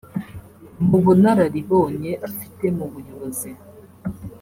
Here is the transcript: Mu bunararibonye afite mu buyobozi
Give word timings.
Mu 0.87 0.97
bunararibonye 1.03 2.11
afite 2.27 2.65
mu 2.77 2.85
buyobozi 2.93 3.51